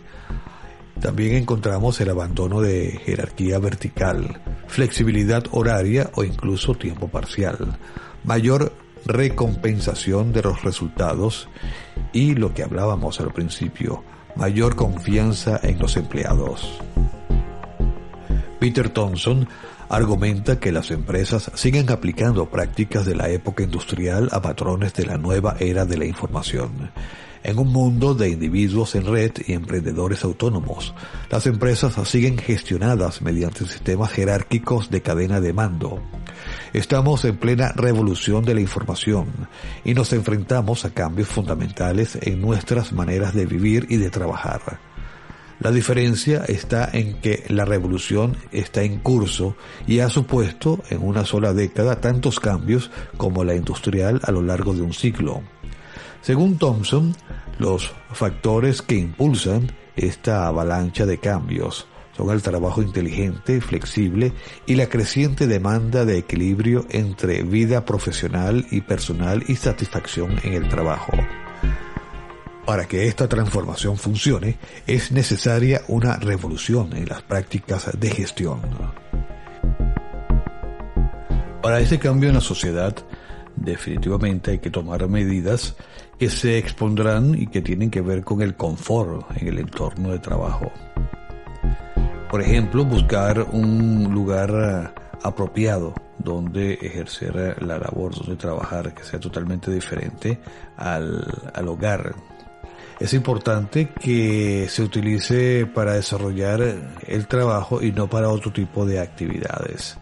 También 1.02 1.36
encontramos 1.36 2.00
el 2.00 2.12
abandono 2.12 2.62
de 2.62 2.98
jerarquía 3.04 3.60
vertical, 3.60 4.40
flexibilidad 4.68 5.44
horaria 5.52 6.10
o 6.16 6.24
incluso 6.24 6.74
tiempo 6.74 7.10
parcial, 7.10 7.78
mayor 8.24 8.72
recompensación 9.06 10.32
de 10.32 10.44
los 10.44 10.64
resultados 10.64 11.50
y 12.14 12.36
lo 12.36 12.54
que 12.54 12.64
hablábamos 12.64 13.20
al 13.20 13.34
principio, 13.34 14.02
mayor 14.38 14.78
confianza 14.78 15.60
en 15.62 15.78
los 15.78 15.98
empleados. 15.98 16.80
Peter 18.63 18.88
Thompson 18.88 19.46
argumenta 19.89 20.58
que 20.58 20.72
las 20.72 20.89
empresas 20.91 21.51
siguen 21.53 21.91
aplicando 21.91 22.50
prácticas 22.50 23.05
de 23.05 23.13
la 23.13 23.27
época 23.27 23.62
industrial 23.62 24.29
a 24.32 24.41
patrones 24.41 24.93
de 24.93 25.05
la 25.05 25.17
nueva 25.17 25.58
era 25.60 25.84
de 25.86 25.98
la 25.98 26.05
información. 26.05 26.89
En 27.43 27.60
un 27.60 27.74
mundo 27.74 28.15
de 28.15 28.29
individuos 28.29 28.96
en 28.96 29.05
red 29.05 29.34
y 29.46 29.51
emprendedores 29.51 30.24
autónomos, 30.24 30.93
las 31.29 31.46
empresas 31.46 31.96
siguen 32.08 32.38
gestionadas 32.38 33.22
mediante 33.22 33.65
sistemas 33.65 34.13
jerárquicos 34.13 34.89
de 34.89 35.01
cadena 35.01 35.41
de 35.41 35.51
mando. 35.51 36.01
Estamos 36.72 37.25
en 37.25 37.36
plena 37.36 37.74
revolución 37.75 38.46
de 38.46 38.53
la 38.53 38.62
información 38.62 39.27
y 39.84 39.93
nos 39.93 40.13
enfrentamos 40.13 40.86
a 40.86 40.93
cambios 40.93 41.27
fundamentales 41.27 42.17
en 42.22 42.39
nuestras 42.39 42.93
maneras 42.93 43.34
de 43.34 43.46
vivir 43.46 43.88
y 43.89 43.98
de 43.98 44.10
trabajar. 44.10 44.93
La 45.60 45.72
diferencia 45.72 46.44
está 46.48 46.90
en 46.92 47.22
que 47.22 47.46
la 47.48 47.66
revolución 47.66 48.36
está 48.52 48.84
en 48.84 49.00
curso 49.00 49.56
y 49.88 50.00
ha 50.00 50.10
supuesto 50.10 50.84
en 50.90 51.04
una 51.04 51.26
sola 51.26 51.54
década 51.54 52.02
tantos 52.02 52.40
cambios 52.40 52.92
como 53.18 53.44
la 53.44 53.56
industrial 53.56 54.20
a 54.24 54.32
lo 54.32 54.42
largo 54.42 54.74
de 54.74 54.82
un 54.82 54.94
siglo. 54.94 55.42
Según 56.22 56.58
Thompson, 56.58 57.16
los 57.60 57.94
factores 58.12 58.82
que 58.82 58.96
impulsan 58.96 59.72
esta 59.96 60.48
avalancha 60.48 61.06
de 61.06 61.20
cambios 61.20 61.88
son 62.16 62.30
el 62.30 62.42
trabajo 62.42 62.82
inteligente, 62.82 63.60
flexible 63.62 64.34
y 64.66 64.76
la 64.76 64.88
creciente 64.88 65.48
demanda 65.48 66.06
de 66.06 66.18
equilibrio 66.18 66.86
entre 66.90 67.44
vida 67.44 67.86
profesional 67.86 68.66
y 68.72 68.82
personal 68.82 69.44
y 69.48 69.56
satisfacción 69.56 70.40
en 70.44 70.54
el 70.54 70.70
trabajo. 70.70 71.14
Para 72.65 72.86
que 72.86 73.08
esta 73.08 73.27
transformación 73.27 73.98
funcione, 73.98 74.58
es 74.88 75.12
necesaria 75.12 75.82
una 75.89 76.15
revolución 76.15 76.96
en 76.96 77.10
las 77.10 77.22
prácticas 77.22 77.89
de 78.00 78.10
gestión. 78.10 78.62
Para 81.62 81.79
este 81.82 82.00
cambio 82.00 82.29
en 82.29 82.36
la 82.36 82.41
sociedad, 82.41 82.96
definitivamente 83.55 84.51
hay 84.51 84.60
que 84.60 84.70
tomar 84.70 85.08
medidas 85.10 85.75
que 86.17 86.29
se 86.29 86.58
expondrán 86.58 87.36
y 87.36 87.48
que 87.48 87.62
tienen 87.62 87.89
que 87.89 88.01
ver 88.01 88.24
con 88.24 88.41
el 88.41 88.55
confort 88.55 89.25
en 89.38 89.48
el 89.48 89.60
entorno 89.60 90.12
de 90.12 90.20
trabajo. 90.20 90.72
Por 92.29 92.41
ejemplo, 92.41 92.86
buscar 92.86 93.46
un 93.51 94.10
lugar 94.13 94.93
apropiado 95.22 95.93
donde 96.17 96.74
ejercer 96.74 97.62
la 97.62 97.77
labor, 97.77 98.15
donde 98.15 98.36
trabajar, 98.36 98.93
que 98.93 99.03
sea 99.03 99.20
totalmente 99.20 99.71
diferente 99.71 100.39
al, 100.78 101.26
al 101.54 101.67
hogar. 101.67 102.15
Es 103.04 103.13
importante 103.13 103.89
que 103.89 104.68
se 104.70 104.82
utilice 104.82 105.66
para 105.66 105.96
desarrollar 105.96 106.62
el 107.06 107.28
trabajo 107.28 107.84
y 107.84 107.92
no 107.92 108.10
para 108.10 108.30
otro 108.30 108.54
tipo 108.54 108.86
de 108.86 109.02
actividades. 109.02 109.98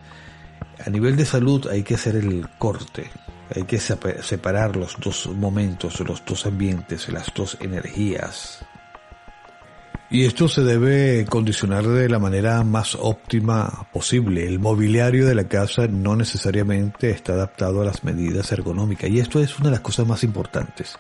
A 0.86 0.88
nivel 0.92 1.16
de 1.16 1.26
salud 1.26 1.68
hay 1.68 1.82
que 1.82 1.96
hacer 1.96 2.16
el 2.16 2.48
corte, 2.60 3.10
hay 3.56 3.64
que 3.64 3.80
separar 3.80 4.76
los 4.76 4.98
dos 5.00 5.28
momentos, 5.36 6.00
los 6.02 6.24
dos 6.24 6.46
ambientes, 6.46 7.12
las 7.12 7.34
dos 7.34 7.58
energías. 7.60 8.64
Y 10.12 10.26
esto 10.26 10.48
se 10.48 10.62
debe 10.62 11.26
condicionar 11.26 11.88
de 11.88 12.08
la 12.08 12.20
manera 12.20 12.64
más 12.64 12.94
óptima 12.94 13.88
posible. 13.92 14.46
El 14.46 14.60
mobiliario 14.60 15.26
de 15.26 15.34
la 15.34 15.46
casa 15.46 15.88
no 15.88 16.16
necesariamente 16.16 17.10
está 17.10 17.34
adaptado 17.34 17.82
a 17.82 17.86
las 17.86 18.04
medidas 18.04 18.52
ergonómicas 18.52 19.10
y 19.10 19.20
esto 19.20 19.42
es 19.42 19.58
una 19.58 19.70
de 19.70 19.78
las 19.78 19.80
cosas 19.80 20.06
más 20.06 20.24
importantes. 20.24 21.00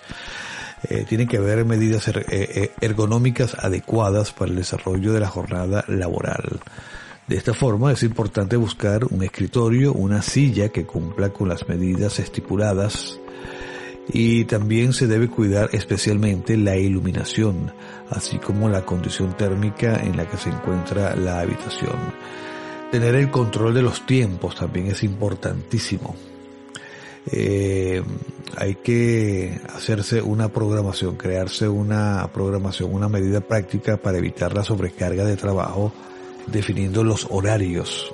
Eh, 0.90 1.06
tienen 1.08 1.28
que 1.28 1.38
haber 1.38 1.64
medidas 1.66 2.08
er-, 2.08 2.26
eh, 2.30 2.50
eh, 2.56 2.72
ergonómicas 2.82 3.56
adecuadas 3.60 4.32
para 4.32 4.52
el 4.52 4.58
desarrollo 4.58 5.14
de 5.14 5.20
la 5.20 5.28
jornada 5.28 5.86
laboral. 5.88 6.60
De 7.28 7.38
esta 7.38 7.54
forma 7.54 7.92
es 7.92 8.04
importante 8.04 8.56
buscar 8.58 9.06
un 9.06 9.24
escritorio, 9.24 9.94
una 9.94 10.22
silla 10.22 10.70
que 10.70 10.86
cumpla 10.86 11.30
con 11.30 11.48
las 11.48 11.68
medidas 11.70 12.20
estipuladas 12.20 13.20
y 14.12 14.46
también 14.46 14.92
se 14.92 15.08
debe 15.08 15.30
cuidar 15.30 15.70
especialmente 15.72 16.58
la 16.58 16.76
iluminación, 16.76 17.72
así 18.10 18.38
como 18.40 18.68
la 18.68 18.84
condición 18.84 19.38
térmica 19.38 20.02
en 20.04 20.18
la 20.18 20.28
que 20.28 20.38
se 20.38 20.50
encuentra 20.50 21.16
la 21.16 21.40
habitación. 21.40 21.96
Tener 22.92 23.16
el 23.16 23.32
control 23.32 23.76
de 23.76 23.84
los 23.84 24.06
tiempos 24.06 24.56
también 24.56 24.88
es 24.88 25.04
importantísimo. 25.04 26.16
Eh, 27.28 28.02
hay 28.58 28.76
que 28.76 29.60
hacerse 29.74 30.22
una 30.22 30.50
programación, 30.50 31.16
crearse 31.16 31.68
una 31.68 32.30
programación, 32.34 32.94
una 32.94 33.10
medida 33.10 33.42
práctica 33.42 33.98
para 33.98 34.18
evitar 34.18 34.54
la 34.54 34.64
sobrecarga 34.64 35.24
de 35.26 35.38
trabajo 35.38 35.94
definiendo 36.48 37.04
los 37.04 37.28
horarios. 37.30 38.12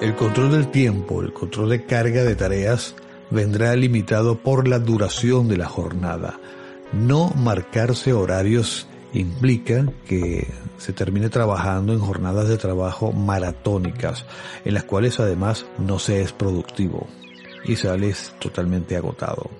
El 0.00 0.16
control 0.16 0.50
del 0.50 0.70
tiempo, 0.70 1.22
el 1.22 1.32
control 1.32 1.70
de 1.70 1.84
carga 1.84 2.24
de 2.24 2.34
tareas 2.34 2.96
vendrá 3.30 3.76
limitado 3.76 4.36
por 4.36 4.66
la 4.66 4.78
duración 4.80 5.48
de 5.48 5.56
la 5.56 5.68
jornada. 5.68 6.40
No 6.92 7.32
marcarse 7.36 8.12
horarios 8.12 8.88
implica 9.12 9.86
que 10.06 10.46
se 10.78 10.92
termine 10.92 11.28
trabajando 11.28 11.92
en 11.92 12.00
jornadas 12.00 12.48
de 12.48 12.56
trabajo 12.56 13.12
maratónicas, 13.12 14.24
en 14.64 14.74
las 14.74 14.84
cuales 14.84 15.20
además 15.20 15.66
no 15.78 15.98
se 15.98 16.22
es 16.22 16.32
productivo 16.32 17.06
y 17.64 17.76
sales 17.76 18.34
totalmente 18.38 18.96
agotado. 18.96 19.50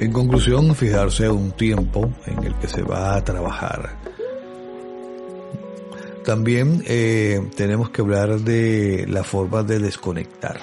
En 0.00 0.12
conclusión, 0.12 0.74
fijarse 0.74 1.28
un 1.28 1.52
tiempo 1.52 2.10
en 2.26 2.44
el 2.44 2.54
que 2.56 2.68
se 2.68 2.82
va 2.82 3.14
a 3.14 3.24
trabajar. 3.24 3.96
También 6.24 6.82
eh, 6.86 7.50
tenemos 7.54 7.90
que 7.90 8.00
hablar 8.02 8.40
de 8.40 9.06
la 9.08 9.24
forma 9.24 9.62
de 9.62 9.78
desconectar. 9.78 10.58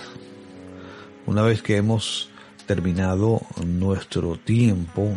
Una 1.27 1.43
vez 1.43 1.61
que 1.61 1.77
hemos 1.77 2.29
terminado 2.65 3.41
nuestro 3.63 4.37
tiempo 4.37 5.09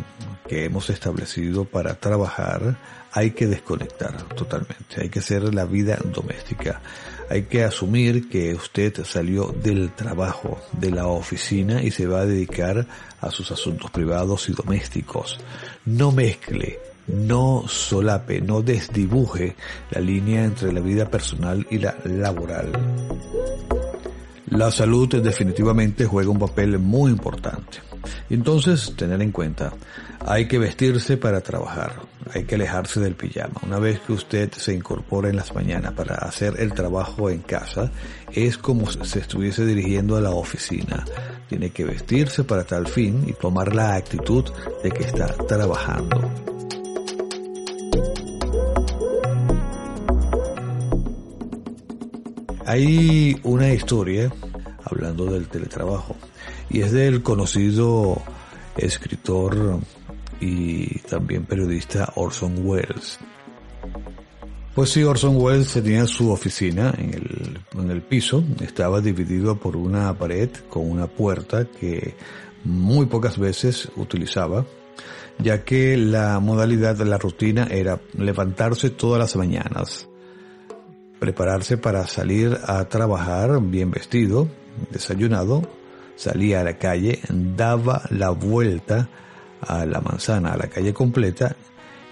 que 0.47 0.65
hemos 0.65 0.89
establecido 0.89 1.65
para 1.65 1.95
trabajar, 1.95 2.77
hay 3.11 3.31
que 3.31 3.47
desconectar 3.47 4.23
totalmente, 4.35 5.01
hay 5.01 5.09
que 5.09 5.19
hacer 5.19 5.53
la 5.53 5.65
vida 5.65 5.97
doméstica. 6.03 6.81
Hay 7.29 7.43
que 7.43 7.63
asumir 7.63 8.29
que 8.29 8.53
usted 8.53 9.03
salió 9.03 9.47
del 9.47 9.93
trabajo, 9.93 10.59
de 10.73 10.91
la 10.91 11.07
oficina 11.07 11.81
y 11.81 11.89
se 11.89 12.05
va 12.05 12.21
a 12.21 12.25
dedicar 12.25 12.85
a 13.19 13.31
sus 13.31 13.51
asuntos 13.51 13.89
privados 13.89 14.47
y 14.49 14.53
domésticos. 14.53 15.39
No 15.85 16.11
mezcle, 16.11 16.77
no 17.07 17.63
solape, 17.67 18.41
no 18.41 18.61
desdibuje 18.61 19.55
la 19.89 20.01
línea 20.01 20.43
entre 20.43 20.71
la 20.71 20.81
vida 20.81 21.09
personal 21.09 21.65
y 21.71 21.79
la 21.79 21.97
laboral. 22.03 22.71
La 24.47 24.69
salud 24.69 25.09
definitivamente 25.09 26.05
juega 26.05 26.29
un 26.29 26.39
papel 26.39 26.77
muy 26.77 27.11
importante. 27.11 27.79
Entonces, 28.29 28.93
tener 28.95 29.21
en 29.21 29.31
cuenta, 29.31 29.73
hay 30.19 30.47
que 30.47 30.57
vestirse 30.57 31.17
para 31.17 31.41
trabajar, 31.41 31.93
hay 32.33 32.45
que 32.45 32.55
alejarse 32.55 32.99
del 32.99 33.15
pijama. 33.15 33.61
Una 33.63 33.79
vez 33.79 33.99
que 33.99 34.13
usted 34.13 34.51
se 34.53 34.73
incorpora 34.73 35.29
en 35.29 35.35
las 35.35 35.53
mañanas 35.53 35.93
para 35.93 36.15
hacer 36.15 36.55
el 36.59 36.73
trabajo 36.73 37.29
en 37.29 37.39
casa, 37.39 37.91
es 38.31 38.57
como 38.57 38.89
si 38.91 39.03
se 39.05 39.19
estuviese 39.19 39.65
dirigiendo 39.65 40.17
a 40.17 40.21
la 40.21 40.31
oficina. 40.31 41.05
Tiene 41.47 41.69
que 41.69 41.85
vestirse 41.85 42.43
para 42.43 42.63
tal 42.63 42.87
fin 42.87 43.23
y 43.27 43.33
tomar 43.33 43.75
la 43.75 43.95
actitud 43.95 44.45
de 44.83 44.91
que 44.91 45.03
está 45.03 45.27
trabajando. 45.47 46.31
Hay 52.65 53.39
una 53.43 53.71
historia 53.71 54.31
hablando 54.83 55.25
del 55.25 55.47
teletrabajo 55.47 56.15
y 56.69 56.81
es 56.81 56.91
del 56.91 57.23
conocido 57.23 58.21
escritor 58.77 59.79
y 60.39 60.99
también 60.99 61.45
periodista 61.45 62.11
Orson 62.15 62.65
Welles. 62.65 63.19
Pues 64.73 64.89
sí, 64.89 65.03
Orson 65.03 65.37
Welles 65.37 65.71
tenía 65.71 66.05
su 66.05 66.31
oficina 66.31 66.93
en 66.97 67.13
el, 67.13 67.59
en 67.81 67.91
el 67.91 68.01
piso, 68.01 68.43
estaba 68.61 68.99
dividido 68.99 69.57
por 69.57 69.77
una 69.77 70.13
pared 70.17 70.49
con 70.69 70.89
una 70.89 71.07
puerta 71.07 71.65
que 71.65 72.15
muy 72.65 73.05
pocas 73.05 73.37
veces 73.37 73.89
utilizaba, 73.95 74.65
ya 75.39 75.63
que 75.63 75.95
la 75.95 76.39
modalidad 76.41 76.95
de 76.97 77.05
la 77.05 77.17
rutina 77.17 77.67
era 77.71 78.01
levantarse 78.17 78.89
todas 78.89 79.19
las 79.19 79.35
mañanas, 79.37 80.09
prepararse 81.19 81.77
para 81.77 82.05
salir 82.07 82.57
a 82.65 82.83
trabajar 82.89 83.61
bien 83.61 83.91
vestido, 83.91 84.49
desayunado, 84.91 85.61
salía 86.15 86.61
a 86.61 86.63
la 86.63 86.77
calle, 86.77 87.19
daba 87.29 88.03
la 88.09 88.29
vuelta 88.29 89.09
a 89.61 89.85
la 89.85 90.01
manzana, 90.01 90.53
a 90.53 90.57
la 90.57 90.67
calle 90.67 90.93
completa, 90.93 91.55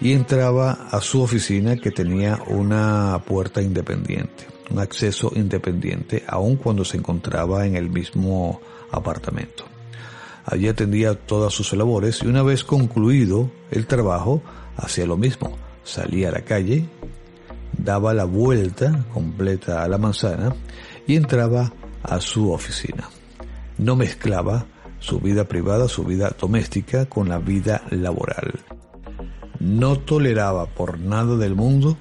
y 0.00 0.12
entraba 0.12 0.88
a 0.90 1.00
su 1.00 1.22
oficina 1.22 1.76
que 1.76 1.90
tenía 1.90 2.38
una 2.48 3.20
puerta 3.26 3.62
independiente, 3.62 4.46
un 4.70 4.78
acceso 4.78 5.32
independiente, 5.34 6.24
aun 6.26 6.56
cuando 6.56 6.84
se 6.84 6.96
encontraba 6.96 7.66
en 7.66 7.76
el 7.76 7.90
mismo 7.90 8.60
apartamento. 8.90 9.64
Allí 10.44 10.68
atendía 10.68 11.14
todas 11.14 11.54
sus 11.54 11.72
labores 11.72 12.22
y 12.22 12.26
una 12.26 12.42
vez 12.42 12.64
concluido 12.64 13.50
el 13.70 13.86
trabajo, 13.86 14.42
hacía 14.76 15.06
lo 15.06 15.16
mismo. 15.16 15.56
Salía 15.84 16.28
a 16.28 16.32
la 16.32 16.42
calle, 16.42 16.86
daba 17.78 18.12
la 18.14 18.24
vuelta 18.24 19.04
completa 19.12 19.82
a 19.82 19.88
la 19.88 19.98
manzana 19.98 20.54
y 21.06 21.16
entraba 21.16 21.72
a 22.02 22.20
su 22.20 22.52
oficina. 22.52 23.08
No 23.78 23.96
mezclaba 23.96 24.66
su 25.00 25.20
vida 25.20 25.44
privada, 25.44 25.88
su 25.88 26.04
vida 26.04 26.34
doméstica 26.38 27.06
con 27.06 27.28
la 27.28 27.38
vida 27.38 27.82
laboral. 27.90 28.60
No 29.60 29.98
toleraba 29.98 30.66
por 30.66 30.98
nada 30.98 31.36
del 31.36 31.54
mundo 31.54 31.96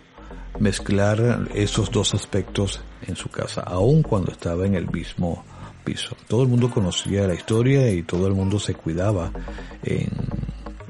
mezclar 0.59 1.49
esos 1.53 1.91
dos 1.91 2.13
aspectos 2.13 2.81
en 3.07 3.15
su 3.15 3.29
casa, 3.29 3.61
aun 3.61 4.03
cuando 4.03 4.31
estaba 4.31 4.65
en 4.65 4.75
el 4.75 4.89
mismo 4.89 5.43
piso. 5.83 6.15
Todo 6.27 6.43
el 6.43 6.49
mundo 6.49 6.69
conocía 6.69 7.27
la 7.27 7.33
historia 7.33 7.91
y 7.91 8.03
todo 8.03 8.27
el 8.27 8.33
mundo 8.33 8.59
se 8.59 8.75
cuidaba 8.75 9.31
en 9.83 10.09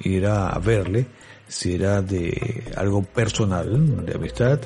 ir 0.03 0.25
a 0.27 0.57
verle 0.59 1.07
si 1.47 1.75
era 1.75 2.01
de 2.01 2.71
algo 2.75 3.03
personal, 3.03 4.05
de 4.05 4.13
amistad, 4.13 4.59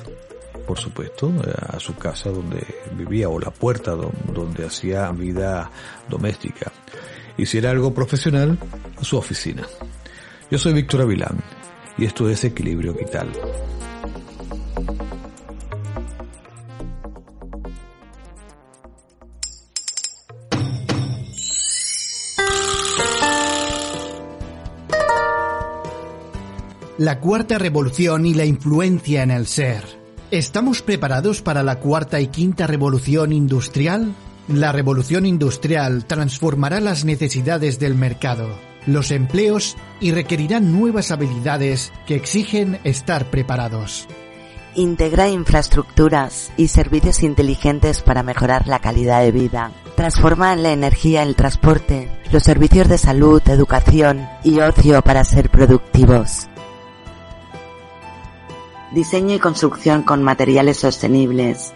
por 0.68 0.78
supuesto, 0.78 1.32
a 1.66 1.80
su 1.80 1.96
casa 1.96 2.28
donde 2.28 2.62
vivía 2.92 3.30
o 3.30 3.40
la 3.40 3.50
puerta 3.50 3.92
donde 3.92 4.66
hacía 4.66 5.10
vida 5.12 5.70
doméstica. 6.10 6.70
Y 7.38 7.46
si 7.46 7.56
era 7.56 7.70
algo 7.70 7.94
profesional, 7.94 8.58
a 8.94 9.02
su 9.02 9.16
oficina. 9.16 9.66
Yo 10.50 10.58
soy 10.58 10.74
Víctor 10.74 11.00
Avilán 11.00 11.42
y 11.96 12.04
esto 12.04 12.28
es 12.28 12.44
Equilibrio 12.44 12.92
Vital. 12.92 13.32
La 26.98 27.20
cuarta 27.20 27.56
revolución 27.58 28.26
y 28.26 28.34
la 28.34 28.44
influencia 28.44 29.22
en 29.22 29.30
el 29.30 29.46
ser. 29.46 29.97
¿Estamos 30.30 30.82
preparados 30.82 31.40
para 31.40 31.62
la 31.62 31.76
cuarta 31.76 32.20
y 32.20 32.26
quinta 32.26 32.66
revolución 32.66 33.32
industrial? 33.32 34.14
La 34.46 34.72
revolución 34.72 35.24
industrial 35.24 36.04
transformará 36.04 36.80
las 36.80 37.06
necesidades 37.06 37.78
del 37.78 37.94
mercado, 37.94 38.50
los 38.84 39.10
empleos 39.10 39.78
y 40.00 40.12
requerirá 40.12 40.60
nuevas 40.60 41.12
habilidades 41.12 41.94
que 42.06 42.14
exigen 42.14 42.78
estar 42.84 43.30
preparados. 43.30 44.06
Integra 44.74 45.30
infraestructuras 45.30 46.52
y 46.58 46.68
servicios 46.68 47.22
inteligentes 47.22 48.02
para 48.02 48.22
mejorar 48.22 48.68
la 48.68 48.80
calidad 48.80 49.22
de 49.22 49.32
vida. 49.32 49.72
Transforma 49.96 50.54
la 50.56 50.72
energía, 50.72 51.22
el 51.22 51.36
transporte, 51.36 52.10
los 52.32 52.42
servicios 52.42 52.86
de 52.86 52.98
salud, 52.98 53.40
educación 53.46 54.28
y 54.44 54.60
ocio 54.60 55.00
para 55.00 55.24
ser 55.24 55.48
productivos 55.48 56.48
diseño 58.92 59.34
y 59.34 59.38
construcción 59.38 60.02
con 60.02 60.22
materiales 60.22 60.78
sostenibles. 60.78 61.74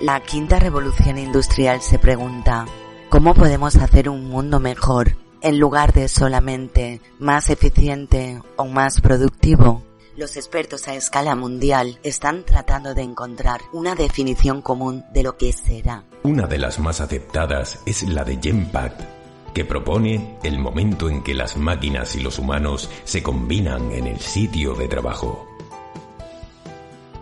La 0.00 0.20
quinta 0.20 0.58
revolución 0.58 1.18
industrial 1.18 1.80
se 1.80 1.98
pregunta, 1.98 2.66
¿cómo 3.08 3.34
podemos 3.34 3.76
hacer 3.76 4.08
un 4.08 4.28
mundo 4.28 4.60
mejor 4.60 5.16
en 5.40 5.58
lugar 5.58 5.92
de 5.92 6.08
solamente 6.08 7.00
más 7.18 7.48
eficiente 7.48 8.42
o 8.56 8.66
más 8.66 9.00
productivo? 9.00 9.82
Los 10.16 10.36
expertos 10.36 10.88
a 10.88 10.94
escala 10.94 11.34
mundial 11.34 11.98
están 12.02 12.44
tratando 12.44 12.94
de 12.94 13.02
encontrar 13.02 13.60
una 13.72 13.94
definición 13.94 14.62
común 14.62 15.04
de 15.12 15.22
lo 15.22 15.36
que 15.36 15.52
será. 15.52 16.04
Una 16.22 16.46
de 16.46 16.58
las 16.58 16.78
más 16.78 17.00
aceptadas 17.00 17.80
es 17.86 18.02
la 18.08 18.24
de 18.24 18.38
Genpact 18.40 19.15
que 19.56 19.64
propone 19.64 20.36
el 20.42 20.58
momento 20.58 21.08
en 21.08 21.22
que 21.22 21.32
las 21.32 21.56
máquinas 21.56 22.14
y 22.14 22.20
los 22.20 22.38
humanos 22.38 22.90
se 23.04 23.22
combinan 23.22 23.90
en 23.90 24.06
el 24.06 24.20
sitio 24.20 24.74
de 24.74 24.86
trabajo. 24.86 25.48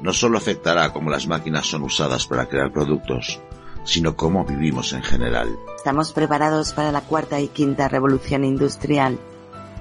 No 0.03 0.13
solo 0.13 0.37
afectará 0.37 0.93
cómo 0.93 1.11
las 1.11 1.29
máquinas 1.29 1.65
son 1.65 1.85
usadas 1.85 2.27
para 2.27 2.47
crear 2.47 2.73
productos, 2.73 3.41
sino 3.85 4.17
cómo 4.17 4.45
vivimos 4.45 4.93
en 4.95 5.05
general. 5.05 5.57
¿Estamos 5.77 6.11
preparados 6.11 6.73
para 6.73 6.91
la 6.91 7.03
cuarta 7.03 7.39
y 7.39 7.47
quinta 7.47 7.87
revolución 7.87 8.43
industrial? 8.43 9.17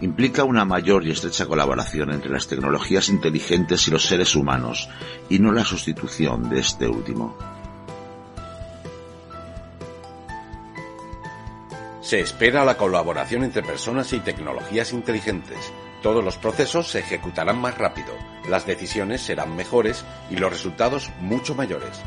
Implica 0.02 0.44
una 0.44 0.64
mayor 0.64 1.08
y 1.08 1.12
estrecha 1.12 1.48
colaboración 1.48 2.12
entre 2.12 2.30
las 2.30 2.48
tecnologías 2.48 3.10
inteligentes 3.10 3.88
y 3.88 3.92
los 3.92 4.06
seres 4.06 4.36
humanos, 4.36 4.90
y 5.28 5.40
no 5.40 5.52
la 5.52 5.66
sustitución 5.66 6.52
de 6.52 6.60
este 6.60 6.88
último. 6.88 7.36
Se 12.04 12.20
espera 12.20 12.66
la 12.66 12.76
colaboración 12.76 13.46
entre 13.46 13.64
personas 13.64 14.12
y 14.12 14.20
tecnologías 14.20 14.92
inteligentes. 14.92 15.58
Todos 16.02 16.22
los 16.22 16.36
procesos 16.38 16.90
se 16.90 17.00
ejecutarán 17.00 17.62
más 17.62 17.78
rápido, 17.78 18.10
las 18.50 18.66
decisiones 18.66 19.22
serán 19.22 19.56
mejores 19.56 20.04
y 20.30 20.36
los 20.36 20.52
resultados 20.52 21.10
mucho 21.22 21.56
mayores. 21.56 22.02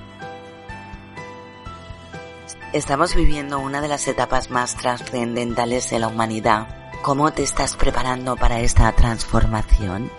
Estamos 2.74 3.14
viviendo 3.14 3.58
una 3.58 3.80
de 3.80 3.88
las 3.88 4.06
etapas 4.06 4.50
más 4.50 4.76
trascendentales 4.76 5.88
de 5.88 5.98
la 5.98 6.08
humanidad. 6.08 6.92
¿Cómo 7.00 7.32
te 7.32 7.42
estás 7.42 7.74
preparando 7.74 8.36
para 8.36 8.60
esta 8.60 8.92
transformación? 8.92 10.10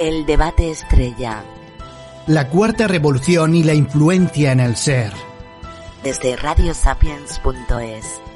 El 0.00 0.26
debate 0.26 0.72
estrella. 0.72 1.44
La 2.26 2.48
cuarta 2.48 2.88
revolución 2.88 3.54
y 3.54 3.62
la 3.62 3.74
influencia 3.74 4.50
en 4.50 4.58
el 4.58 4.76
ser. 4.76 5.12
Desde 6.02 6.34
radiosapiens.es 6.34 8.27